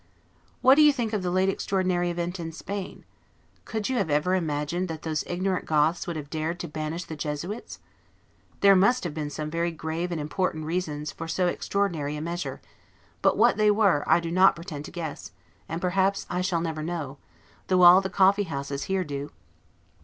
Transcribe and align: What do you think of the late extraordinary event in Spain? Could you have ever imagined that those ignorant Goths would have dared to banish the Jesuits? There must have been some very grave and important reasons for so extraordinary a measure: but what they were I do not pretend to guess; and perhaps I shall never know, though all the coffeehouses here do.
What 0.61 0.73
do 0.73 0.81
you 0.81 0.91
think 0.91 1.13
of 1.13 1.21
the 1.21 1.29
late 1.29 1.47
extraordinary 1.47 2.09
event 2.09 2.39
in 2.39 2.51
Spain? 2.53 3.05
Could 3.65 3.87
you 3.87 3.97
have 3.97 4.09
ever 4.09 4.33
imagined 4.33 4.87
that 4.87 5.03
those 5.03 5.23
ignorant 5.27 5.65
Goths 5.67 6.07
would 6.07 6.15
have 6.15 6.31
dared 6.31 6.59
to 6.61 6.67
banish 6.67 7.03
the 7.03 7.15
Jesuits? 7.15 7.77
There 8.61 8.75
must 8.75 9.03
have 9.03 9.13
been 9.13 9.29
some 9.29 9.51
very 9.51 9.69
grave 9.69 10.11
and 10.11 10.19
important 10.19 10.65
reasons 10.65 11.11
for 11.11 11.27
so 11.27 11.45
extraordinary 11.45 12.15
a 12.15 12.19
measure: 12.21 12.61
but 13.21 13.37
what 13.37 13.57
they 13.57 13.69
were 13.69 14.03
I 14.07 14.19
do 14.19 14.31
not 14.31 14.55
pretend 14.55 14.85
to 14.85 14.91
guess; 14.91 15.33
and 15.69 15.79
perhaps 15.79 16.25
I 16.31 16.41
shall 16.41 16.61
never 16.61 16.81
know, 16.81 17.19
though 17.67 17.83
all 17.83 18.01
the 18.01 18.09
coffeehouses 18.09 18.85
here 18.85 19.03
do. 19.03 19.29